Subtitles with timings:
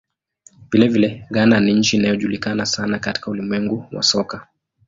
[0.71, 4.47] Vilevile, Ghana ni nchi inayojulikana sana katika ulimwengu wa soka.